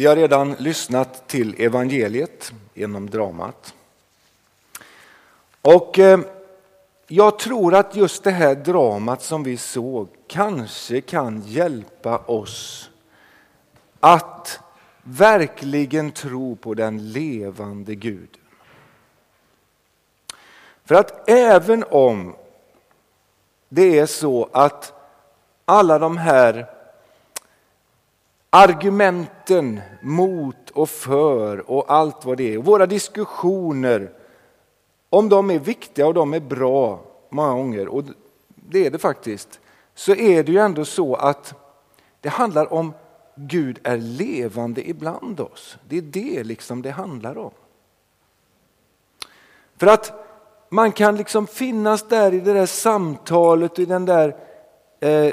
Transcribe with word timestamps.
Vi 0.00 0.06
har 0.06 0.16
redan 0.16 0.52
lyssnat 0.52 1.28
till 1.28 1.54
evangeliet 1.58 2.52
genom 2.74 3.10
dramat. 3.10 3.74
Och 5.62 5.98
eh, 5.98 6.20
jag 7.06 7.38
tror 7.38 7.74
att 7.74 7.96
just 7.96 8.24
det 8.24 8.30
här 8.30 8.54
dramat 8.54 9.22
som 9.22 9.42
vi 9.42 9.56
såg 9.56 10.08
kanske 10.26 11.00
kan 11.00 11.42
hjälpa 11.46 12.18
oss 12.18 12.90
att 14.00 14.60
verkligen 15.02 16.12
tro 16.12 16.56
på 16.56 16.74
den 16.74 17.12
levande 17.12 17.94
Guden. 17.94 18.40
För 20.84 20.94
att 20.94 21.30
även 21.30 21.84
om 21.90 22.34
det 23.68 23.98
är 23.98 24.06
så 24.06 24.48
att 24.52 24.92
alla 25.64 25.98
de 25.98 26.16
här 26.16 26.79
argumenten 28.50 29.80
mot 30.02 30.70
och 30.70 30.88
för 30.88 31.70
och 31.70 31.92
allt 31.92 32.24
vad 32.24 32.36
det 32.36 32.54
är, 32.54 32.58
våra 32.58 32.86
diskussioner, 32.86 34.12
om 35.10 35.28
de 35.28 35.50
är 35.50 35.58
viktiga 35.58 36.06
och 36.06 36.14
de 36.14 36.34
är 36.34 36.40
bra 36.40 37.00
många 37.28 37.52
gånger, 37.52 37.88
och 37.88 38.04
det 38.54 38.86
är 38.86 38.90
det 38.90 38.98
faktiskt, 38.98 39.60
så 39.94 40.14
är 40.14 40.44
det 40.44 40.52
ju 40.52 40.58
ändå 40.58 40.84
så 40.84 41.14
att 41.14 41.54
det 42.20 42.28
handlar 42.28 42.72
om 42.72 42.92
Gud 43.34 43.78
är 43.82 43.96
levande 43.96 44.88
ibland 44.88 45.40
oss. 45.40 45.76
Det 45.88 45.98
är 45.98 46.02
det 46.02 46.44
liksom 46.44 46.82
det 46.82 46.90
handlar 46.90 47.38
om. 47.38 47.50
För 49.76 49.86
att 49.86 50.12
man 50.68 50.92
kan 50.92 51.16
liksom 51.16 51.46
finnas 51.46 52.08
där 52.08 52.34
i 52.34 52.40
det 52.40 52.52
där 52.52 52.66
samtalet, 52.66 53.78
i 53.78 53.84
den 53.84 54.04
där 54.04 54.36
eh, 55.00 55.32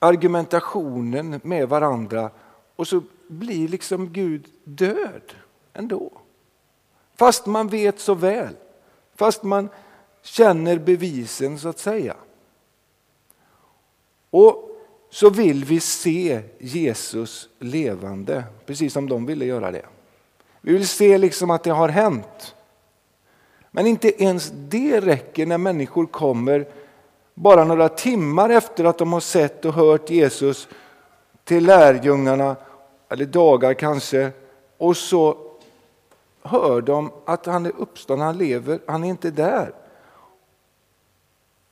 argumentationen 0.00 1.40
med 1.44 1.68
varandra 1.68 2.30
och 2.76 2.88
så 2.88 3.02
blir 3.28 3.68
liksom 3.68 4.12
Gud 4.12 4.46
död 4.64 5.32
ändå. 5.72 6.12
Fast 7.16 7.46
man 7.46 7.68
vet 7.68 8.00
så 8.00 8.14
väl, 8.14 8.56
fast 9.14 9.42
man 9.42 9.68
känner 10.22 10.78
bevisen 10.78 11.58
så 11.58 11.68
att 11.68 11.78
säga. 11.78 12.16
Och 14.30 14.70
så 15.10 15.30
vill 15.30 15.64
vi 15.64 15.80
se 15.80 16.40
Jesus 16.58 17.48
levande, 17.58 18.44
precis 18.66 18.92
som 18.92 19.08
de 19.08 19.26
ville 19.26 19.44
göra 19.44 19.70
det. 19.70 19.86
Vi 20.60 20.72
vill 20.72 20.88
se 20.88 21.18
liksom 21.18 21.50
att 21.50 21.64
det 21.64 21.70
har 21.70 21.88
hänt. 21.88 22.54
Men 23.70 23.86
inte 23.86 24.22
ens 24.22 24.52
det 24.54 25.00
räcker 25.00 25.46
när 25.46 25.58
människor 25.58 26.06
kommer 26.06 26.66
bara 27.40 27.64
några 27.64 27.88
timmar 27.88 28.50
efter 28.50 28.84
att 28.84 28.98
de 28.98 29.12
har 29.12 29.20
sett 29.20 29.64
och 29.64 29.72
hört 29.72 30.10
Jesus 30.10 30.68
till 31.44 31.66
lärjungarna, 31.66 32.56
eller 33.08 33.26
dagar 33.26 33.74
kanske, 33.74 34.30
och 34.78 34.96
så 34.96 35.36
hör 36.42 36.80
de 36.80 37.12
att 37.26 37.46
han 37.46 37.66
är 37.66 37.72
uppstånden, 37.76 38.26
han 38.26 38.38
lever, 38.38 38.80
han 38.86 39.04
är 39.04 39.08
inte 39.08 39.30
där. 39.30 39.72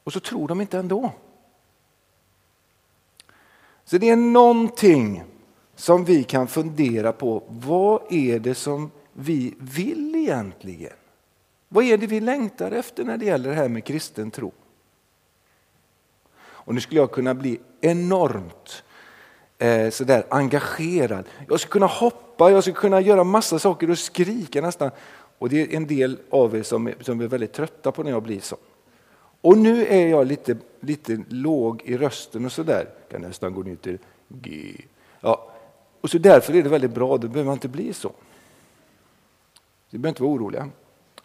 Och 0.05 0.13
så 0.13 0.21
tror 0.21 0.49
de 0.49 0.61
inte 0.61 0.79
ändå. 0.79 1.13
Så 3.85 3.99
det 3.99 4.09
är 4.09 4.17
någonting 4.17 5.25
som 5.75 6.05
vi 6.05 6.25
kan 6.25 6.47
fundera 6.47 7.13
på. 7.13 7.43
Vad 7.49 8.13
är 8.13 8.39
det 8.39 8.55
som 8.55 8.91
vi 9.13 9.55
vill 9.59 10.17
egentligen? 10.17 10.93
Vad 11.69 11.85
är 11.85 11.99
det 11.99 12.07
vi 12.07 12.21
längtar 12.21 12.71
efter 12.71 13.05
när 13.05 13.17
det 13.17 13.25
gäller 13.25 13.51
det 13.51 13.57
här 13.57 13.69
med 13.69 13.85
kristen 13.85 14.31
tro? 14.31 14.53
Och 16.69 16.75
nu 16.75 16.81
skulle 16.81 17.01
jag 17.01 17.11
kunna 17.11 17.35
bli 17.35 17.61
enormt 17.81 18.83
eh, 19.59 19.91
sådär 19.91 20.25
engagerad. 20.29 21.25
Jag 21.49 21.61
skulle 21.61 21.73
kunna 21.73 21.87
hoppa, 21.87 22.51
jag 22.51 22.63
skulle 22.63 22.77
kunna 22.77 23.01
göra 23.01 23.25
massa 23.25 23.59
saker 23.59 23.91
och 23.91 23.99
skrika 23.99 24.61
nästan. 24.61 24.91
Och 25.39 25.49
det 25.49 25.63
är 25.63 25.77
en 25.77 25.87
del 25.87 26.19
av 26.31 26.57
er 26.57 26.63
som, 26.63 26.93
som 27.01 27.21
är 27.21 27.27
väldigt 27.27 27.53
trötta 27.53 27.93
på 27.93 28.03
när 28.03 28.11
jag 28.11 28.23
blir 28.23 28.41
så. 28.41 28.57
Och 29.41 29.59
nu 29.59 29.87
är 29.87 30.07
jag 30.07 30.27
lite, 30.27 30.57
lite 30.81 31.25
låg 31.29 31.83
i 31.85 31.97
rösten 31.97 32.45
och 32.45 32.53
sådär. 32.53 32.89
Kan 33.11 33.21
nästan 33.21 33.55
gå 33.55 33.63
ner 33.63 33.77
till 33.77 33.99
G. 34.29 34.75
Ja. 35.21 35.51
Och 36.01 36.11
så 36.11 36.19
därför 36.19 36.55
är 36.55 36.63
det 36.63 36.69
väldigt 36.69 36.95
bra, 36.95 37.19
då 37.19 37.29
behöver 37.29 37.45
man 37.45 37.55
inte 37.55 37.69
bli 37.69 37.93
så. 37.93 38.13
Vi 39.91 39.99
behöver 39.99 40.09
inte 40.09 40.23
vara 40.23 40.33
oroliga. 40.33 40.69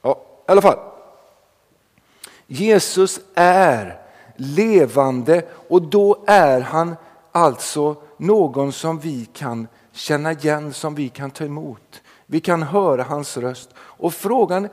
Ja, 0.01 0.21
i 0.47 0.51
alla 0.51 0.61
fall. 0.61 0.79
Jesus 2.47 3.19
är 3.35 4.02
levande 4.35 5.45
och 5.67 5.81
då 5.81 6.23
är 6.27 6.61
han 6.61 6.95
alltså 7.31 7.95
någon 8.17 8.71
som 8.71 8.99
vi 8.99 9.25
kan 9.33 9.67
känna 9.91 10.31
igen, 10.31 10.73
som 10.73 10.95
vi 10.95 11.09
kan 11.09 11.31
ta 11.31 11.45
emot. 11.45 12.01
Vi 12.25 12.39
kan 12.39 12.63
höra 12.63 13.03
hans 13.03 13.37
röst. 13.37 13.69
Och 13.77 14.13
frågan 14.13 14.69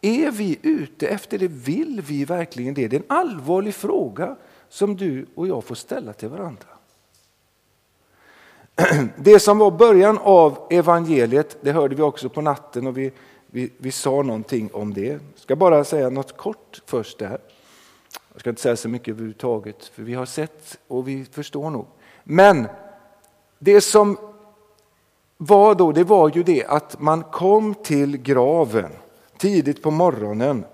är 0.00 0.30
vi 0.30 0.58
ute 0.62 1.06
efter 1.06 1.38
det? 1.38 1.48
Vill 1.48 2.02
vi 2.06 2.24
verkligen 2.24 2.74
det? 2.74 2.88
Det 2.88 2.96
är 2.96 3.00
en 3.00 3.16
allvarlig 3.18 3.74
fråga 3.74 4.36
som 4.68 4.96
du 4.96 5.26
och 5.34 5.48
jag 5.48 5.64
får 5.64 5.74
ställa 5.74 6.12
till 6.12 6.28
varandra. 6.28 6.66
Det 9.16 9.40
som 9.40 9.58
var 9.58 9.70
början 9.70 10.18
av 10.18 10.66
evangeliet, 10.70 11.56
det 11.60 11.72
hörde 11.72 11.94
vi 11.94 12.02
också 12.02 12.28
på 12.28 12.40
natten 12.40 12.86
och 12.86 12.98
vi, 12.98 13.12
vi, 13.46 13.72
vi 13.78 13.92
sa 13.92 14.22
någonting 14.22 14.70
om 14.72 14.94
det. 14.94 15.06
Jag 15.06 15.20
ska 15.36 15.56
bara 15.56 15.84
säga 15.84 16.10
något 16.10 16.36
kort 16.36 16.82
först 16.86 17.18
där. 17.18 17.38
Jag 18.38 18.40
ska 18.40 18.50
inte 18.50 18.62
säga 18.62 18.76
så 18.76 18.88
mycket 18.88 19.08
överhuvudtaget, 19.08 19.84
för 19.84 20.02
vi 20.02 20.14
har 20.14 20.26
sett 20.26 20.78
och 20.88 21.08
vi 21.08 21.24
förstår 21.24 21.70
nog. 21.70 21.86
Men 22.24 22.68
det 23.58 23.80
som 23.80 24.18
var 25.36 25.74
då, 25.74 25.92
det 25.92 26.04
var 26.04 26.30
ju 26.34 26.42
det 26.42 26.64
att 26.64 27.00
man 27.00 27.22
kom 27.22 27.74
till 27.74 28.16
graven 28.16 28.90
tidigt 29.38 29.82
på 29.82 29.90
morgonen 29.90 30.64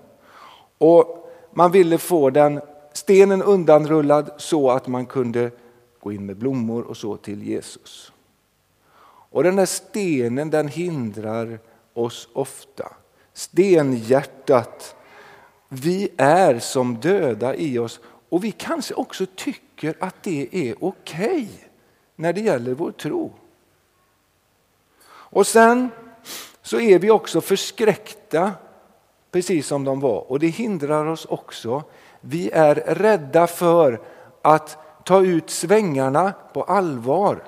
och 0.77 1.29
man 1.53 1.71
ville 1.71 1.97
få 1.97 2.29
den 2.29 2.61
stenen 2.93 3.41
undanrullad 3.41 4.31
så 4.37 4.71
att 4.71 4.87
man 4.87 5.05
kunde 5.05 5.51
gå 5.99 6.11
in 6.11 6.25
med 6.25 6.37
blommor 6.37 6.83
och 6.83 6.97
så 6.97 7.17
till 7.17 7.43
Jesus. 7.43 8.11
Och 9.29 9.43
den 9.43 9.55
där 9.55 9.65
stenen 9.65 10.49
den 10.49 10.67
hindrar 10.67 11.59
oss 11.93 12.29
ofta. 12.33 12.93
Stenhjärtat 13.33 14.95
vi 15.69 16.09
är 16.17 16.59
som 16.59 16.95
döda 16.95 17.55
i 17.55 17.79
oss 17.79 17.99
och 18.29 18.43
vi 18.43 18.51
kanske 18.51 18.93
också 18.93 19.25
tycker 19.35 19.95
att 19.99 20.23
det 20.23 20.49
är 20.51 20.75
okej 20.79 21.25
okay 21.25 21.47
när 22.15 22.33
det 22.33 22.41
gäller 22.41 22.73
vår 22.73 22.91
tro. 22.91 23.33
Och 25.07 25.47
sen 25.47 25.89
så 26.61 26.79
är 26.79 26.99
vi 26.99 27.11
också 27.11 27.41
förskräckta, 27.41 28.51
precis 29.31 29.67
som 29.67 29.83
de 29.83 29.99
var. 29.99 30.31
Och 30.31 30.39
det 30.39 30.47
hindrar 30.47 31.05
oss 31.05 31.25
också. 31.25 31.83
Vi 32.21 32.49
är 32.51 32.75
rädda 32.75 33.47
för 33.47 34.01
att 34.41 34.77
ta 35.05 35.21
ut 35.25 35.49
svängarna 35.49 36.33
på 36.53 36.63
allvar 36.63 37.43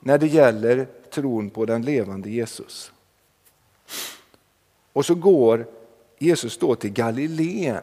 när 0.00 0.18
det 0.18 0.26
gäller 0.26 0.88
tron 1.10 1.50
på 1.50 1.64
den 1.64 1.82
levande 1.82 2.30
Jesus. 2.30 2.92
Och 4.92 5.06
så 5.06 5.14
går 5.14 5.66
Jesus 6.18 6.58
då 6.58 6.74
till 6.74 6.92
Galileen. 6.92 7.82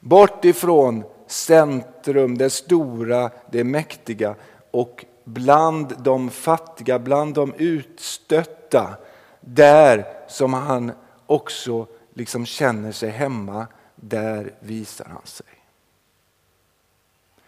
Bort 0.00 0.44
ifrån 0.44 1.04
centrum, 1.26 2.38
det 2.38 2.50
stora, 2.50 3.30
det 3.50 3.64
mäktiga 3.64 4.34
och 4.70 5.04
bland 5.24 5.94
de 5.98 6.30
fattiga, 6.30 6.98
bland 6.98 7.34
de 7.34 7.54
utstötta. 7.54 8.96
Där 9.40 10.06
som 10.28 10.54
han 10.54 10.92
också 11.26 11.86
liksom 12.14 12.46
känner 12.46 12.92
sig 12.92 13.10
hemma, 13.10 13.66
där 13.96 14.54
visar 14.60 15.04
han 15.04 15.26
sig. 15.26 15.46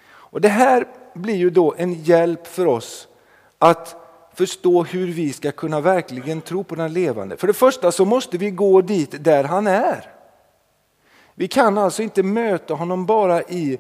Och 0.09 0.41
Det 0.41 0.49
här 0.49 0.87
blir 1.15 1.37
ju 1.37 1.51
då 1.51 1.75
en 1.79 1.95
hjälp 1.95 2.47
för 2.47 2.67
oss 2.67 3.09
att 3.59 4.06
förstå 4.37 4.83
hur 4.83 5.07
vi 5.07 5.33
ska 5.33 5.53
kunna 5.53 5.81
verkligen 5.81 6.41
tro 6.41 6.65
på 6.65 6.75
den 6.75 6.93
levande. 6.93 7.37
För 7.37 7.47
det 7.47 7.53
första 7.53 7.93
så 7.93 8.05
måste 8.05 8.39
vi 8.39 8.51
gå 8.51 8.81
dit 8.81 9.25
där 9.25 9.45
han 9.45 9.67
är. 9.67 10.11
Vi 11.35 11.49
kan 11.49 11.79
alltså 11.79 12.03
inte 12.03 12.23
möta 12.23 12.75
honom 12.75 13.07
bara 13.07 13.43
i 13.43 13.79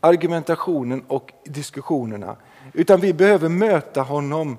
argumentationen 0.00 1.04
och 1.08 1.32
diskussionerna. 1.44 2.36
Utan 2.72 3.00
vi 3.00 3.12
behöver 3.12 3.48
möta 3.48 4.02
honom 4.02 4.58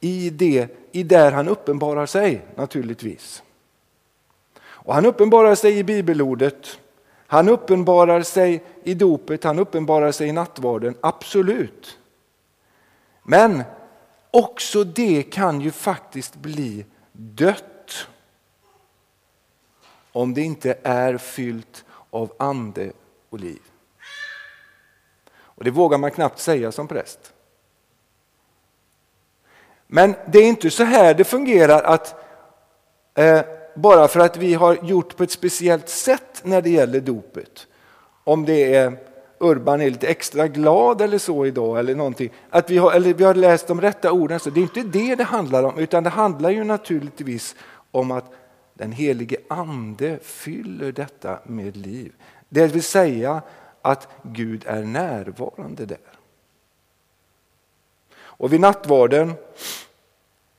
i 0.00 0.30
det, 0.30 0.68
i 0.92 1.02
där 1.02 1.32
han 1.32 1.48
uppenbarar 1.48 2.06
sig 2.06 2.42
naturligtvis. 2.54 3.42
Och 4.58 4.94
han 4.94 5.06
uppenbarar 5.06 5.54
sig 5.54 5.78
i 5.78 5.84
bibelordet, 5.84 6.78
han 7.26 7.48
uppenbarar 7.48 8.22
sig 8.22 8.64
i 8.84 8.94
dopet, 8.94 9.44
han 9.44 9.58
uppenbarar 9.58 10.12
sig 10.12 10.28
i 10.28 10.32
nattvarden, 10.32 10.94
absolut. 11.00 11.98
Men 13.22 13.62
också 14.36 14.84
det 14.84 15.22
kan 15.22 15.60
ju 15.60 15.70
faktiskt 15.70 16.36
bli 16.36 16.84
dött 17.12 18.06
om 20.12 20.34
det 20.34 20.40
inte 20.40 20.78
är 20.82 21.18
fyllt 21.18 21.84
av 22.10 22.32
ande 22.38 22.92
och 23.30 23.40
liv. 23.40 23.62
Och 25.36 25.64
Det 25.64 25.70
vågar 25.70 25.98
man 25.98 26.10
knappt 26.10 26.38
säga 26.38 26.72
som 26.72 26.88
präst. 26.88 27.32
Men 29.86 30.14
det 30.26 30.38
är 30.38 30.48
inte 30.48 30.70
så 30.70 30.84
här 30.84 31.14
det 31.14 31.24
fungerar 31.24 31.82
att 31.82 32.14
eh, 33.14 33.40
bara 33.74 34.08
för 34.08 34.20
att 34.20 34.36
vi 34.36 34.54
har 34.54 34.78
gjort 34.82 35.16
på 35.16 35.22
ett 35.22 35.30
speciellt 35.30 35.88
sätt 35.88 36.40
när 36.42 36.62
det 36.62 36.70
gäller 36.70 37.00
dopet. 37.00 37.66
Om 38.24 38.44
det 38.44 38.74
är 38.74 38.98
Urban 39.38 39.80
är 39.80 39.90
lite 39.90 40.08
extra 40.08 40.48
glad 40.48 41.00
eller 41.00 41.18
så 41.18 41.46
idag 41.46 41.78
eller 41.78 41.94
någonting. 41.94 42.30
Att 42.50 42.70
vi 42.70 42.78
har, 42.78 42.92
eller 42.92 43.14
vi 43.14 43.24
har 43.24 43.34
läst 43.34 43.66
de 43.66 43.80
rätta 43.80 44.12
orden. 44.12 44.40
Så 44.40 44.50
det 44.50 44.60
är 44.60 44.62
inte 44.62 44.82
det 44.82 45.14
det 45.14 45.24
handlar 45.24 45.62
om 45.62 45.78
utan 45.78 46.04
det 46.04 46.10
handlar 46.10 46.50
ju 46.50 46.64
naturligtvis 46.64 47.54
om 47.90 48.10
att 48.10 48.32
den 48.74 48.92
helige 48.92 49.36
ande 49.48 50.18
fyller 50.22 50.92
detta 50.92 51.38
med 51.44 51.76
liv. 51.76 52.12
Det 52.48 52.66
vill 52.66 52.82
säga 52.82 53.42
att 53.82 54.08
Gud 54.22 54.64
är 54.66 54.82
närvarande 54.82 55.86
där. 55.86 55.98
Och 58.18 58.52
vid 58.52 58.60
nattvarden 58.60 59.32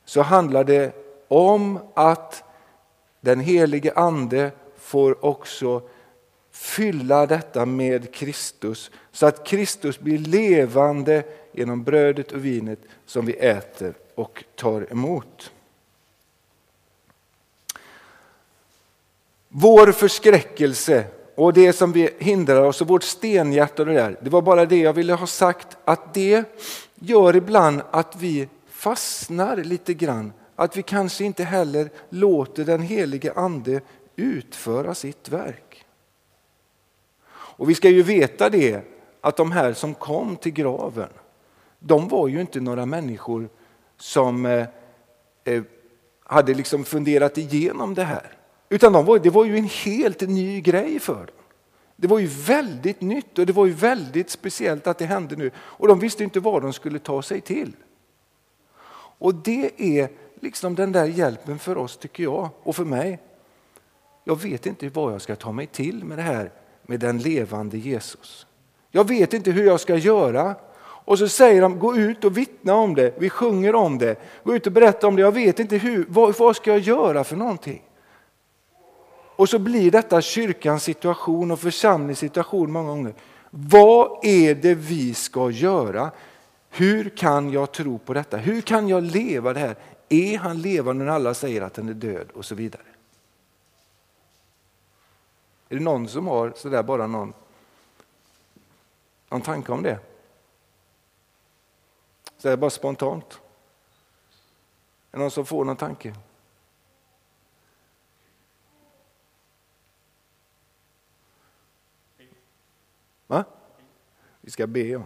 så 0.06 0.22
handlar 0.22 0.64
det 0.64 0.96
om 1.28 1.80
att 1.94 2.44
den 3.22 3.40
helige 3.40 3.94
ande 3.96 4.52
får 4.78 5.26
också 5.26 5.82
fylla 6.58 7.26
detta 7.26 7.66
med 7.66 8.14
Kristus 8.14 8.92
så 9.12 9.26
att 9.26 9.48
Kristus 9.48 10.00
blir 10.00 10.18
levande 10.18 11.24
genom 11.52 11.84
brödet 11.84 12.32
och 12.32 12.46
vinet 12.46 12.80
som 13.06 13.26
vi 13.26 13.34
äter 13.34 13.94
och 14.16 14.44
tar 14.56 14.92
emot. 14.92 15.52
Vår 19.50 19.92
förskräckelse 19.92 21.04
och 21.36 21.54
det 21.54 21.74
som 21.74 21.92
vi 21.92 22.10
hindrar 22.20 22.62
oss 22.62 22.82
och 22.82 22.88
vårt 22.88 23.04
stenhjärta 23.04 23.82
och 23.82 23.88
det 23.88 23.94
där, 23.94 24.18
det 24.22 24.30
var 24.30 24.42
bara 24.42 24.66
det 24.66 24.78
jag 24.78 24.94
ville 24.94 25.14
ha 25.14 25.28
sagt 25.28 25.78
att 25.86 26.14
det 26.14 26.44
gör 26.96 27.36
ibland 27.36 27.82
att 27.92 28.16
vi 28.16 28.48
fastnar 28.70 29.58
lite 29.58 29.94
grann. 29.94 30.34
Att 30.56 30.78
vi 30.78 30.84
kanske 30.84 31.24
inte 31.24 31.44
heller 31.44 31.90
låter 32.10 32.66
den 32.66 32.82
helige 32.82 33.34
ande 33.34 33.82
utföra 34.16 34.96
sitt 34.96 35.30
verk. 35.30 35.67
Och 37.58 37.70
vi 37.70 37.76
ska 37.76 37.90
ju 37.90 38.04
veta 38.04 38.50
det 38.50 38.82
att 39.22 39.38
de 39.38 39.52
här 39.52 39.74
som 39.74 39.94
kom 39.94 40.36
till 40.36 40.52
graven, 40.52 41.10
de 41.80 42.08
var 42.08 42.28
ju 42.28 42.42
inte 42.42 42.60
några 42.60 42.86
människor 42.86 43.50
som 43.98 44.46
eh, 44.46 44.68
eh 45.44 45.64
hade 46.30 46.54
liksom 46.54 46.84
funderat 46.84 47.38
igenom 47.38 47.94
det 47.94 48.04
här. 48.04 48.38
Utan 48.70 48.94
de 48.94 49.06
var, 49.06 49.20
det 49.20 49.30
var 49.30 49.46
ju 49.46 49.58
en 49.58 49.70
helt 49.86 50.22
ny 50.22 50.62
grej 50.62 51.00
för 51.00 51.26
dem. 51.26 51.36
Det 51.96 52.08
var 52.08 52.20
ju 52.20 52.28
väldigt 52.28 53.02
nytt 53.02 53.40
och 53.40 53.46
det 53.46 53.54
var 53.54 53.66
ju 53.66 53.74
väldigt 53.74 54.30
speciellt 54.30 54.88
att 54.88 54.98
det 54.98 55.06
hände 55.06 55.36
nu. 55.36 55.52
Och 55.58 55.88
de 55.88 56.00
visste 56.00 56.24
inte 56.24 56.40
vad 56.40 56.62
de 56.62 56.74
skulle 56.74 57.00
ta 57.00 57.22
sig 57.22 57.42
till. 57.42 57.76
Och 59.20 59.36
det 59.36 59.72
är 59.78 60.10
liksom 60.40 60.76
den 60.76 60.92
där 60.92 61.06
hjälpen 61.06 61.60
för 61.60 61.78
oss 61.78 61.98
tycker 61.98 62.24
jag 62.24 62.50
och 62.64 62.76
för 62.76 62.86
mig. 62.86 63.20
Jag 64.24 64.42
vet 64.42 64.66
inte 64.66 64.90
vad 64.90 65.14
jag 65.14 65.22
ska 65.22 65.36
ta 65.36 65.52
mig 65.52 65.68
till 65.68 66.04
med 66.04 66.18
det 66.18 66.22
här 66.22 66.52
med 66.88 67.00
den 67.00 67.18
levande 67.18 67.78
Jesus. 67.78 68.48
Jag 68.92 69.08
vet 69.08 69.34
inte 69.34 69.52
hur 69.52 69.66
jag 69.66 69.80
ska 69.80 69.96
göra. 69.96 70.56
Och 70.80 71.20
så 71.20 71.28
säger 71.28 71.62
de, 71.62 71.80
gå 71.80 71.96
ut 71.96 72.24
och 72.24 72.38
vittna 72.38 72.76
om 72.76 72.96
det, 72.96 73.14
vi 73.18 73.30
sjunger 73.30 73.76
om 73.76 73.98
det, 73.98 74.16
gå 74.44 74.56
ut 74.56 74.68
och 74.68 74.74
berätta 74.74 75.08
om 75.08 75.16
det, 75.16 75.22
jag 75.22 75.32
vet 75.32 75.60
inte 75.60 75.78
hur, 75.78 76.06
vad, 76.10 76.38
vad 76.38 76.56
ska 76.56 76.72
jag 76.72 76.80
göra 76.80 77.24
för 77.24 77.36
någonting? 77.36 77.82
Och 79.36 79.50
så 79.50 79.60
blir 79.60 79.92
detta 79.92 80.22
kyrkans 80.22 80.84
situation 80.84 81.52
och 81.52 81.60
församlingens 81.60 82.20
situation 82.20 82.72
många 82.72 82.90
gånger. 82.90 83.14
Vad 83.50 84.26
är 84.26 84.56
det 84.56 84.74
vi 84.74 85.14
ska 85.14 85.50
göra? 85.50 86.12
Hur 86.70 87.10
kan 87.10 87.52
jag 87.52 87.72
tro 87.72 87.98
på 87.98 88.14
detta? 88.14 88.38
Hur 88.38 88.62
kan 88.62 88.88
jag 88.88 89.04
leva 89.04 89.54
det 89.54 89.60
här? 89.60 89.76
Är 90.10 90.38
han 90.38 90.62
levande 90.62 91.06
när 91.06 91.12
alla 91.12 91.34
säger 91.34 91.62
att 91.62 91.78
han 91.78 91.90
är 91.90 91.94
död? 91.94 92.28
Och 92.34 92.46
så 92.46 92.56
vidare. 92.56 92.82
Är 95.70 95.76
det 95.76 95.84
någon 95.84 96.08
som 96.08 96.28
har 96.28 96.54
sådär 96.56 96.84
bara 96.84 97.08
någon, 97.08 97.34
någon 99.30 99.42
tanke 99.42 99.72
om 99.72 99.84
det? 99.84 100.00
Så 102.38 102.58
bara 102.58 102.70
spontant. 102.70 103.34
Är 105.12 105.18
det 105.18 105.18
någon 105.18 105.32
som 105.32 105.46
får 105.46 105.66
någon 105.66 105.78
tanke? 105.78 106.16
Va? 113.28 113.44
Vi 114.42 114.52
ska 114.52 114.68
be, 114.68 114.80
ja. 114.80 115.04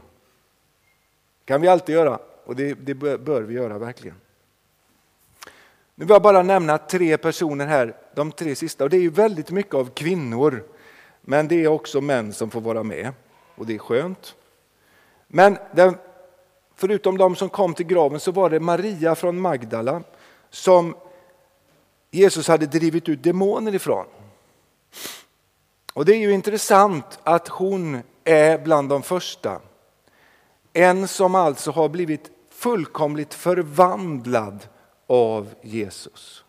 kan 1.45 1.61
vi 1.61 1.67
alltid 1.67 1.95
göra 1.95 2.19
och 2.45 2.55
det, 2.55 2.73
det 2.73 2.95
bör 2.95 3.41
vi 3.41 3.53
göra 3.53 3.77
verkligen. 3.77 4.17
Nu 6.01 6.05
vill 6.05 6.13
jag 6.13 6.21
bara 6.21 6.43
nämna 6.43 6.77
tre 6.77 7.17
personer 7.17 7.67
här, 7.67 7.95
de 8.15 8.31
tre 8.31 8.55
sista. 8.55 8.83
Och 8.83 8.89
det 8.89 8.97
är 8.97 9.01
ju 9.01 9.09
väldigt 9.09 9.51
mycket 9.51 9.73
av 9.75 9.89
kvinnor. 9.93 10.63
Men 11.21 11.47
det 11.47 11.63
är 11.63 11.67
också 11.67 12.01
män 12.01 12.33
som 12.33 12.49
får 12.49 12.61
vara 12.61 12.83
med 12.83 13.13
och 13.55 13.65
det 13.65 13.75
är 13.75 13.79
skönt. 13.79 14.35
Men 15.27 15.57
den, 15.71 15.97
förutom 16.75 17.17
de 17.17 17.35
som 17.35 17.49
kom 17.49 17.73
till 17.73 17.85
graven 17.85 18.19
så 18.19 18.31
var 18.31 18.49
det 18.49 18.59
Maria 18.59 19.15
från 19.15 19.41
Magdala 19.41 20.03
som 20.49 20.95
Jesus 22.11 22.47
hade 22.47 22.65
drivit 22.65 23.09
ut 23.09 23.23
demoner 23.23 23.75
ifrån. 23.75 24.05
Och 25.93 26.05
det 26.05 26.15
är 26.15 26.19
ju 26.19 26.31
intressant 26.31 27.19
att 27.23 27.47
hon 27.47 28.01
är 28.23 28.57
bland 28.57 28.89
de 28.89 29.03
första. 29.03 29.61
En 30.73 31.07
som 31.07 31.35
alltså 31.35 31.71
har 31.71 31.89
blivit 31.89 32.31
fullkomligt 32.49 33.33
förvandlad 33.33 34.67
av 35.11 35.47
Jesus. 35.61 36.43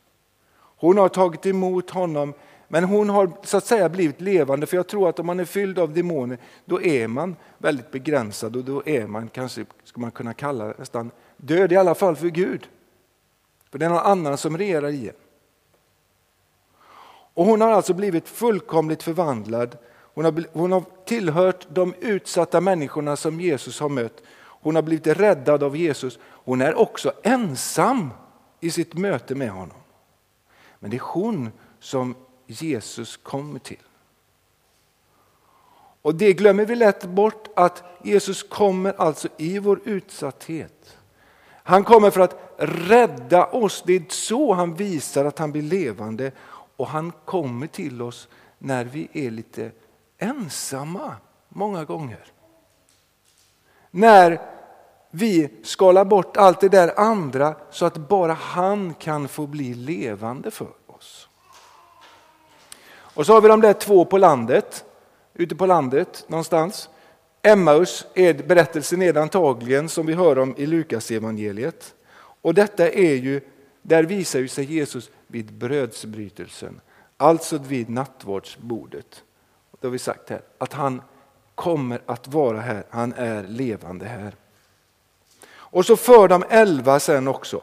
Hon 0.54 0.98
har 0.98 1.08
tagit 1.08 1.46
emot 1.46 1.90
honom 1.90 2.34
men 2.68 2.84
hon 2.84 3.10
har 3.10 3.30
så 3.42 3.56
att 3.56 3.66
säga 3.66 3.88
blivit 3.88 4.20
levande 4.20 4.66
för 4.66 4.76
jag 4.76 4.86
tror 4.86 5.08
att 5.08 5.18
om 5.18 5.26
man 5.26 5.40
är 5.40 5.44
fylld 5.44 5.78
av 5.78 5.92
demoner 5.92 6.38
då 6.64 6.82
är 6.82 7.08
man 7.08 7.36
väldigt 7.58 7.90
begränsad 7.90 8.56
och 8.56 8.64
då 8.64 8.82
är 8.86 9.06
man 9.06 9.28
kanske, 9.28 9.64
ska 9.84 10.00
man 10.00 10.10
kunna 10.10 10.34
kalla 10.34 10.74
nästan 10.78 11.10
död 11.36 11.72
i 11.72 11.76
alla 11.76 11.94
fall 11.94 12.16
för 12.16 12.28
Gud. 12.28 12.68
För 13.70 13.78
det 13.78 13.84
är 13.84 13.90
någon 13.90 13.98
annan 13.98 14.38
som 14.38 14.58
regerar 14.58 14.88
i 14.88 15.08
en. 15.08 15.14
Och 17.34 17.44
hon 17.44 17.60
har 17.60 17.70
alltså 17.70 17.94
blivit 17.94 18.28
fullkomligt 18.28 19.02
förvandlad. 19.02 19.78
Hon 20.14 20.24
har, 20.24 20.44
hon 20.52 20.72
har 20.72 20.84
tillhört 21.04 21.66
de 21.70 21.94
utsatta 22.00 22.60
människorna 22.60 23.16
som 23.16 23.40
Jesus 23.40 23.80
har 23.80 23.88
mött. 23.88 24.22
Hon 24.38 24.74
har 24.74 24.82
blivit 24.82 25.06
räddad 25.06 25.62
av 25.62 25.76
Jesus. 25.76 26.18
Hon 26.24 26.60
är 26.60 26.74
också 26.74 27.12
ensam 27.22 28.10
i 28.62 28.70
sitt 28.70 28.94
möte 28.94 29.34
med 29.34 29.50
honom. 29.50 29.76
Men 30.78 30.90
det 30.90 30.96
är 30.96 31.00
hon 31.04 31.50
som 31.80 32.14
Jesus 32.46 33.16
kommer 33.16 33.58
till. 33.58 33.82
Och 36.02 36.14
det 36.14 36.32
glömmer 36.32 36.64
vi 36.64 36.76
lätt 36.76 37.04
bort 37.04 37.48
att 37.56 37.82
Jesus 38.02 38.42
kommer 38.42 38.92
alltså 38.92 39.28
i 39.36 39.58
vår 39.58 39.80
utsatthet. 39.84 40.98
Han 41.46 41.84
kommer 41.84 42.10
för 42.10 42.20
att 42.20 42.54
rädda 42.58 43.46
oss. 43.46 43.82
Det 43.86 43.92
är 43.92 44.04
så 44.08 44.54
han 44.54 44.74
visar 44.74 45.24
att 45.24 45.38
han 45.38 45.52
blir 45.52 45.62
levande 45.62 46.32
och 46.76 46.86
han 46.86 47.12
kommer 47.24 47.66
till 47.66 48.02
oss 48.02 48.28
när 48.58 48.84
vi 48.84 49.08
är 49.12 49.30
lite 49.30 49.70
ensamma 50.18 51.16
många 51.48 51.84
gånger. 51.84 52.24
När 53.90 54.51
vi 55.14 55.48
skalar 55.62 56.04
bort 56.04 56.36
allt 56.36 56.60
det 56.60 56.68
där 56.68 57.00
andra 57.00 57.54
så 57.70 57.86
att 57.86 57.96
bara 57.96 58.32
han 58.32 58.94
kan 58.94 59.28
få 59.28 59.46
bli 59.46 59.74
levande 59.74 60.50
för 60.50 60.70
oss. 60.86 61.28
Och 63.14 63.26
så 63.26 63.32
har 63.32 63.40
vi 63.40 63.48
de 63.48 63.60
där 63.60 63.72
två 63.72 64.04
på 64.04 64.18
landet, 64.18 64.84
ute 65.34 65.56
på 65.56 65.66
landet 65.66 66.24
någonstans. 66.28 66.88
Emmaus 67.42 68.06
är 68.14 68.34
berättelsen 68.34 69.16
antagligen 69.16 69.88
som 69.88 70.06
vi 70.06 70.12
hör 70.12 70.38
om 70.38 70.54
i 70.56 70.66
Lukas 70.66 71.10
evangeliet. 71.10 71.94
Och 72.14 72.54
detta 72.54 72.88
är 72.88 73.14
ju, 73.14 73.40
där 73.82 74.04
visar 74.04 74.38
ju 74.38 74.48
sig 74.48 74.64
Jesus 74.64 75.10
vid 75.26 75.52
brödsbrytelsen, 75.52 76.80
alltså 77.16 77.58
vid 77.58 77.90
nattvardsbordet. 77.90 79.22
Det 79.80 79.86
har 79.86 79.92
vi 79.92 79.98
sagt 79.98 80.30
här, 80.30 80.42
att 80.58 80.72
han 80.72 81.02
kommer 81.54 82.02
att 82.06 82.28
vara 82.28 82.60
här, 82.60 82.84
han 82.90 83.12
är 83.12 83.42
levande 83.42 84.06
här. 84.06 84.34
Och 85.72 85.86
så 85.86 85.96
för 85.96 86.28
de 86.28 86.44
elva 86.48 87.00
sen 87.00 87.28
också. 87.28 87.62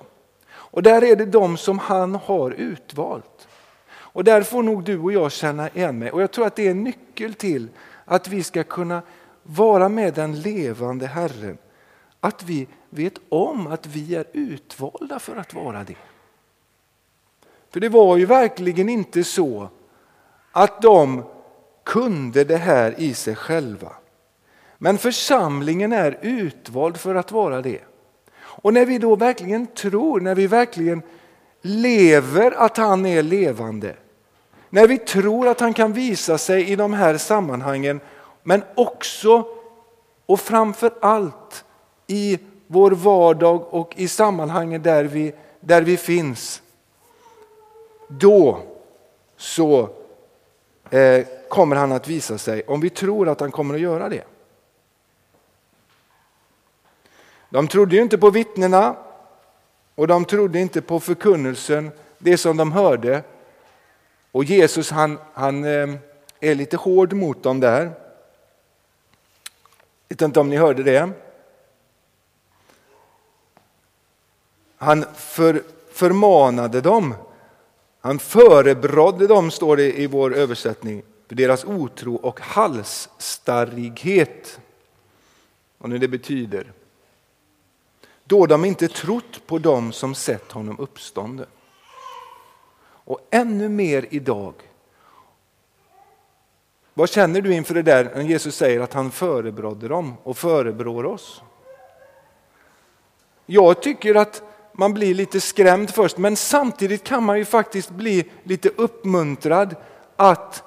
Och 0.51 0.83
där 0.83 1.03
är 1.03 1.15
det 1.15 1.25
de 1.25 1.57
som 1.57 1.79
han 1.79 2.15
har 2.15 2.51
utvalt. 2.51 3.47
Och 3.91 4.23
där 4.23 4.41
får 4.41 4.63
nog 4.63 4.83
du 4.83 4.99
och 4.99 5.11
jag 5.11 5.31
känna 5.31 5.69
igen 5.69 5.99
mig. 5.99 6.11
Och 6.11 6.21
jag 6.21 6.31
tror 6.31 6.45
att 6.45 6.55
det 6.55 6.67
är 6.67 6.71
en 6.71 6.83
nyckel 6.83 7.33
till 7.33 7.67
att 8.05 8.27
vi 8.27 8.43
ska 8.43 8.63
kunna 8.63 9.01
vara 9.43 9.89
med 9.89 10.13
den 10.13 10.41
levande 10.41 11.07
Herren. 11.07 11.57
Att 12.19 12.43
vi 12.43 12.67
vet 12.89 13.13
om 13.29 13.67
att 13.67 13.85
vi 13.85 14.15
är 14.15 14.25
utvalda 14.33 15.19
för 15.19 15.35
att 15.35 15.53
vara 15.53 15.83
det. 15.83 15.95
För 17.69 17.79
det 17.79 17.89
var 17.89 18.17
ju 18.17 18.25
verkligen 18.25 18.89
inte 18.89 19.23
så 19.23 19.69
att 20.51 20.81
de 20.81 21.23
kunde 21.83 22.43
det 22.43 22.57
här 22.57 22.95
i 22.97 23.13
sig 23.13 23.35
själva. 23.35 23.91
Men 24.77 24.97
församlingen 24.97 25.93
är 25.93 26.17
utvald 26.21 26.97
för 26.97 27.15
att 27.15 27.31
vara 27.31 27.61
det. 27.61 27.88
Och 28.61 28.73
när 28.73 28.85
vi 28.85 28.97
då 28.97 29.15
verkligen 29.15 29.67
tror, 29.67 30.19
när 30.19 30.35
vi 30.35 30.47
verkligen 30.47 31.01
lever 31.61 32.51
att 32.57 32.77
han 32.77 33.05
är 33.05 33.23
levande, 33.23 33.95
när 34.69 34.87
vi 34.87 34.97
tror 34.97 35.47
att 35.47 35.59
han 35.59 35.73
kan 35.73 35.93
visa 35.93 36.37
sig 36.37 36.71
i 36.71 36.75
de 36.75 36.93
här 36.93 37.17
sammanhangen, 37.17 37.99
men 38.43 38.63
också 38.75 39.47
och 40.25 40.39
framför 40.39 40.91
allt 41.01 41.65
i 42.07 42.39
vår 42.67 42.91
vardag 42.91 43.73
och 43.73 43.93
i 43.97 44.07
sammanhangen 44.07 44.81
där 44.81 45.03
vi, 45.03 45.33
där 45.59 45.81
vi 45.81 45.97
finns. 45.97 46.61
Då 48.07 48.59
så 49.37 49.89
eh, 50.89 51.25
kommer 51.49 51.75
han 51.75 51.91
att 51.91 52.07
visa 52.07 52.37
sig, 52.37 52.63
om 52.67 52.81
vi 52.81 52.89
tror 52.89 53.29
att 53.29 53.39
han 53.39 53.51
kommer 53.51 53.75
att 53.75 53.81
göra 53.81 54.09
det. 54.09 54.23
De 57.49 57.67
trodde 57.67 57.95
ju 57.95 58.01
inte 58.01 58.17
på 58.17 58.29
vittnena 58.29 58.95
och 59.95 60.07
de 60.07 60.25
trodde 60.25 60.59
inte 60.59 60.81
på 60.81 60.99
förkunnelsen, 60.99 61.91
det 62.17 62.37
som 62.37 62.57
de 62.57 62.71
hörde. 62.71 63.23
Och 64.31 64.43
Jesus 64.43 64.91
han, 64.91 65.17
han 65.33 65.63
eh, 65.63 65.95
är 66.39 66.55
lite 66.55 66.77
hård 66.77 67.13
mot 67.13 67.43
dem 67.43 67.59
där. 67.59 67.83
Jag 70.07 70.09
vet 70.09 70.21
inte 70.21 70.39
om 70.39 70.49
ni 70.49 70.57
hörde 70.57 70.83
det. 70.83 71.09
Han 74.77 75.05
för, 75.15 75.63
förmanade 75.91 76.81
dem, 76.81 77.15
han 78.01 78.19
förebrådde 78.19 79.27
dem, 79.27 79.51
står 79.51 79.77
det 79.77 79.99
i 79.99 80.07
vår 80.07 80.35
översättning, 80.35 81.03
för 81.27 81.35
deras 81.35 81.65
otro 81.65 82.15
och 82.15 82.39
halsstarrighet. 82.39 84.59
Vad 85.77 85.89
nu 85.89 85.97
det 85.97 86.07
betyder. 86.07 86.71
Då 88.29 88.45
de 88.45 88.65
inte 88.65 88.87
trott 88.87 89.47
på 89.47 89.57
dem 89.57 89.91
som 89.91 90.15
sett 90.15 90.51
honom 90.51 90.79
uppstånden. 90.79 91.45
Och 92.81 93.27
ännu 93.31 93.69
mer 93.69 94.05
idag. 94.09 94.53
Vad 96.93 97.09
känner 97.09 97.41
du 97.41 97.53
inför 97.53 97.73
det 97.73 97.81
där 97.81 98.11
när 98.15 98.21
Jesus 98.21 98.55
säger 98.55 98.79
att 98.79 98.93
han 98.93 99.11
förebrådde 99.11 99.87
dem 99.87 100.17
och 100.23 100.37
förebrår 100.37 101.05
oss? 101.05 101.41
Jag 103.45 103.81
tycker 103.81 104.15
att 104.15 104.43
man 104.73 104.93
blir 104.93 105.13
lite 105.13 105.41
skrämd 105.41 105.89
först 105.89 106.17
men 106.17 106.35
samtidigt 106.35 107.03
kan 107.03 107.23
man 107.23 107.37
ju 107.37 107.45
faktiskt 107.45 107.89
bli 107.89 108.29
lite 108.43 108.69
uppmuntrad 108.69 109.75
att 110.15 110.63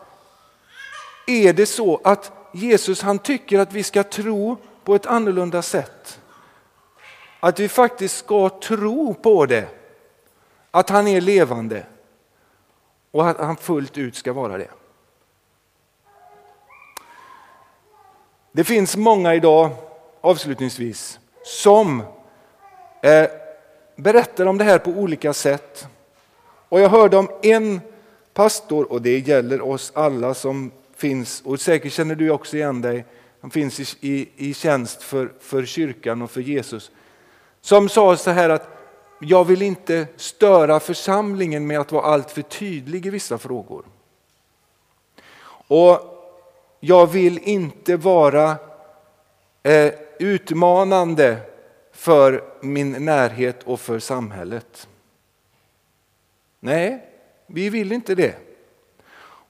är 1.26 1.52
det 1.52 1.66
så 1.66 2.00
att 2.04 2.32
Jesus 2.52 3.02
han 3.02 3.18
tycker 3.18 3.58
att 3.58 3.72
vi 3.72 3.82
ska 3.82 4.02
tro 4.02 4.56
på 4.84 4.94
ett 4.94 5.06
annorlunda 5.06 5.62
sätt. 5.62 6.18
Att 7.44 7.60
vi 7.60 7.68
faktiskt 7.68 8.16
ska 8.16 8.48
tro 8.48 9.14
på 9.14 9.46
det. 9.46 9.68
Att 10.70 10.90
han 10.90 11.06
är 11.06 11.20
levande 11.20 11.86
och 13.10 13.30
att 13.30 13.38
han 13.38 13.56
fullt 13.56 13.98
ut 13.98 14.16
ska 14.16 14.32
vara 14.32 14.58
det. 14.58 14.68
Det 18.52 18.64
finns 18.64 18.96
många 18.96 19.34
idag, 19.34 19.70
avslutningsvis, 20.20 21.18
som 21.44 22.02
eh, 23.02 23.26
berättar 23.96 24.46
om 24.46 24.58
det 24.58 24.64
här 24.64 24.78
på 24.78 24.90
olika 24.90 25.32
sätt. 25.32 25.86
Och 26.68 26.80
jag 26.80 26.88
hörde 26.88 27.16
om 27.16 27.28
en 27.42 27.80
pastor, 28.34 28.92
och 28.92 29.02
det 29.02 29.18
gäller 29.18 29.60
oss 29.60 29.92
alla 29.94 30.34
som 30.34 30.70
finns, 30.96 31.42
och 31.44 31.60
säkert 31.60 31.92
känner 31.92 32.14
du 32.14 32.30
också 32.30 32.56
igen 32.56 32.80
dig, 32.80 33.04
som 33.40 33.50
finns 33.50 33.80
i, 33.80 34.12
i, 34.12 34.28
i 34.36 34.54
tjänst 34.54 35.02
för, 35.02 35.32
för 35.40 35.64
kyrkan 35.64 36.22
och 36.22 36.30
för 36.30 36.40
Jesus, 36.40 36.90
som 37.62 37.88
sa 37.88 38.16
så 38.16 38.30
här 38.30 38.50
att 38.50 38.68
jag 39.20 39.44
vill 39.44 39.62
inte 39.62 40.06
störa 40.16 40.80
församlingen 40.80 41.66
med 41.66 41.80
att 41.80 41.92
vara 41.92 42.04
alltför 42.04 42.42
tydlig 42.42 43.06
i 43.06 43.10
vissa 43.10 43.38
frågor. 43.38 43.84
Och 45.68 46.00
jag 46.80 47.06
vill 47.06 47.38
inte 47.38 47.96
vara 47.96 48.56
eh, 49.62 49.92
utmanande 50.18 51.36
för 51.92 52.44
min 52.60 53.04
närhet 53.04 53.62
och 53.62 53.80
för 53.80 53.98
samhället. 53.98 54.88
Nej, 56.60 57.08
vi 57.46 57.70
vill 57.70 57.92
inte 57.92 58.14
det. 58.14 58.34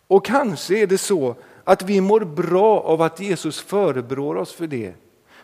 Och 0.06 0.24
kanske 0.24 0.78
är 0.78 0.86
det 0.86 0.98
så 0.98 1.34
att 1.64 1.82
vi 1.82 2.00
mår 2.00 2.20
bra 2.20 2.80
av 2.80 3.02
att 3.02 3.20
Jesus 3.20 3.60
förebrår 3.60 4.36
oss 4.36 4.52
för 4.52 4.66
det. 4.66 4.94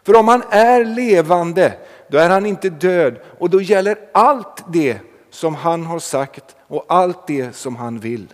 För 0.02 0.16
om 0.16 0.28
han 0.28 0.42
är 0.50 0.84
levande, 0.84 1.72
då 2.08 2.18
är 2.18 2.30
han 2.30 2.46
inte 2.46 2.70
död 2.70 3.18
och 3.38 3.50
då 3.50 3.60
gäller 3.60 3.98
allt 4.12 4.64
det 4.72 4.98
som 5.30 5.54
han 5.54 5.86
har 5.86 5.98
sagt 5.98 6.56
och 6.66 6.84
allt 6.88 7.26
det 7.26 7.56
som 7.56 7.76
han 7.76 7.98
vill. 7.98 8.26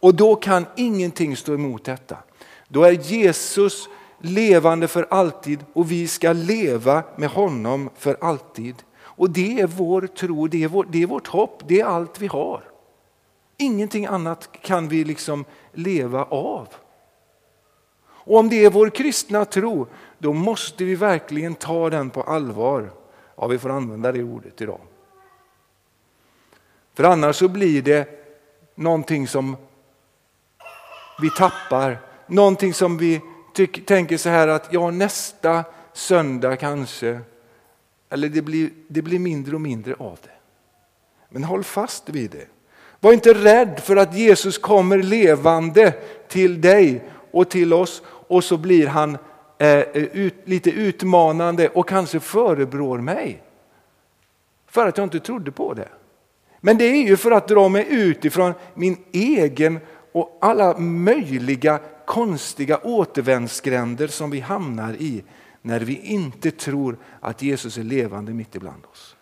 Och 0.00 0.14
då 0.14 0.36
kan 0.36 0.66
ingenting 0.76 1.36
stå 1.36 1.54
emot 1.54 1.84
detta. 1.84 2.16
Då 2.68 2.84
är 2.84 2.92
Jesus 2.92 3.88
levande 4.20 4.88
för 4.88 5.06
alltid 5.10 5.64
och 5.72 5.90
vi 5.90 6.08
ska 6.08 6.32
leva 6.32 7.02
med 7.16 7.28
honom 7.28 7.90
för 7.96 8.16
alltid. 8.20 8.74
Och 9.00 9.30
det 9.30 9.60
är 9.60 9.66
vår 9.66 10.06
tro, 10.06 10.46
det 10.46 10.64
är, 10.64 10.68
vår, 10.68 10.86
det 10.90 11.02
är 11.02 11.06
vårt 11.06 11.26
hopp, 11.26 11.62
det 11.66 11.80
är 11.80 11.84
allt 11.84 12.20
vi 12.20 12.26
har. 12.26 12.62
Ingenting 13.56 14.06
annat 14.06 14.48
kan 14.62 14.88
vi 14.88 15.04
liksom 15.04 15.44
leva 15.72 16.24
av. 16.24 16.68
Och 18.28 18.38
om 18.38 18.48
det 18.48 18.64
är 18.64 18.70
vår 18.70 18.90
kristna 18.90 19.44
tro, 19.44 19.86
då 20.18 20.32
måste 20.32 20.84
vi 20.84 20.94
verkligen 20.94 21.54
ta 21.54 21.90
den 21.90 22.10
på 22.10 22.22
allvar. 22.22 22.90
Ja, 23.36 23.46
vi 23.46 23.58
får 23.58 23.70
använda 23.70 24.12
det 24.12 24.22
ordet 24.22 24.60
idag. 24.60 24.80
För 26.94 27.04
annars 27.04 27.36
så 27.36 27.48
blir 27.48 27.82
det 27.82 28.08
någonting 28.74 29.28
som 29.28 29.56
vi 31.20 31.30
tappar, 31.30 31.98
någonting 32.26 32.74
som 32.74 32.98
vi 32.98 33.20
tyck, 33.54 33.86
tänker 33.86 34.16
så 34.16 34.28
här 34.28 34.48
att 34.48 34.72
ja, 34.72 34.90
nästa 34.90 35.64
söndag 35.92 36.56
kanske, 36.56 37.20
eller 38.10 38.28
det 38.28 38.42
blir, 38.42 38.70
det 38.88 39.02
blir 39.02 39.18
mindre 39.18 39.54
och 39.54 39.60
mindre 39.60 39.94
av 39.94 40.18
det. 40.22 40.38
Men 41.28 41.44
håll 41.44 41.64
fast 41.64 42.08
vid 42.08 42.30
det. 42.30 42.46
Var 43.00 43.12
inte 43.12 43.34
rädd 43.34 43.80
för 43.84 43.96
att 43.96 44.14
Jesus 44.14 44.58
kommer 44.58 45.02
levande 45.02 45.92
till 46.28 46.60
dig 46.60 47.04
och 47.30 47.48
till 47.50 47.72
oss 47.72 48.02
och 48.28 48.44
så 48.44 48.56
blir 48.56 48.86
han 48.86 49.18
eh, 49.58 49.80
ut, 49.92 50.34
lite 50.44 50.70
utmanande 50.70 51.68
och 51.68 51.88
kanske 51.88 52.20
förebrår 52.20 52.98
mig. 52.98 53.42
För 54.66 54.86
att 54.86 54.98
jag 54.98 55.04
inte 55.04 55.20
trodde 55.20 55.50
på 55.50 55.74
det. 55.74 55.88
Men 56.60 56.78
det 56.78 56.84
är 56.84 57.06
ju 57.06 57.16
för 57.16 57.30
att 57.30 57.48
dra 57.48 57.68
mig 57.68 57.86
ut 57.88 58.24
ifrån 58.24 58.52
min 58.74 58.96
egen 59.12 59.78
och 60.12 60.38
alla 60.40 60.78
möjliga 60.78 61.80
konstiga 62.04 62.78
återvändsgränder 62.82 64.06
som 64.06 64.30
vi 64.30 64.40
hamnar 64.40 64.92
i 64.92 65.24
när 65.62 65.80
vi 65.80 65.96
inte 65.96 66.50
tror 66.50 66.98
att 67.20 67.42
Jesus 67.42 67.78
är 67.78 67.82
levande 67.82 68.32
mitt 68.32 68.54
ibland 68.54 68.84
oss. 68.92 69.16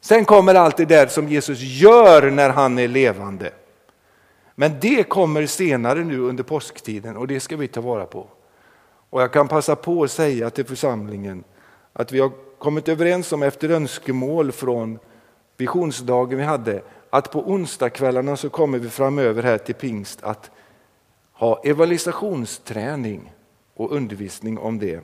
Sen 0.00 0.24
kommer 0.24 0.54
allt 0.54 0.76
det 0.76 0.84
där 0.84 1.06
som 1.06 1.28
Jesus 1.28 1.60
gör 1.60 2.30
när 2.30 2.50
han 2.50 2.78
är 2.78 2.88
levande. 2.88 3.50
Men 4.54 4.80
det 4.80 5.08
kommer 5.08 5.46
senare 5.46 6.04
nu 6.04 6.18
under 6.18 6.44
påsktiden 6.44 7.16
och 7.16 7.26
det 7.26 7.40
ska 7.40 7.56
vi 7.56 7.68
ta 7.68 7.80
vara 7.80 8.06
på. 8.06 8.28
Och 9.10 9.22
jag 9.22 9.32
kan 9.32 9.48
passa 9.48 9.76
på 9.76 10.02
att 10.02 10.10
säga 10.10 10.50
till 10.50 10.64
församlingen 10.64 11.44
att 11.92 12.12
vi 12.12 12.20
har 12.20 12.32
kommit 12.58 12.88
överens 12.88 13.32
om 13.32 13.42
efter 13.42 13.68
önskemål 13.68 14.52
från 14.52 14.98
visionsdagen 15.56 16.38
vi 16.38 16.44
hade 16.44 16.82
att 17.10 17.30
på 17.30 17.50
onsdagskvällarna 17.50 18.36
så 18.36 18.50
kommer 18.50 18.78
vi 18.78 18.88
framöver 18.88 19.42
här 19.42 19.58
till 19.58 19.74
pingst 19.74 20.22
att 20.22 20.50
ha 21.32 21.62
evangelisationsträning 21.64 23.32
och 23.74 23.92
undervisning 23.92 24.58
om 24.58 24.78
det. 24.78 25.00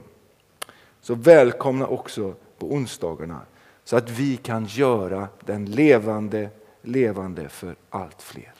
Så 1.00 1.14
välkomna 1.14 1.86
också 1.86 2.34
på 2.58 2.72
onsdagarna 2.72 3.40
så 3.84 3.96
att 3.96 4.10
vi 4.10 4.36
kan 4.36 4.66
göra 4.66 5.28
den 5.40 5.64
levande, 5.64 6.48
levande 6.82 7.48
för 7.48 7.76
allt 7.90 8.22
fler. 8.22 8.59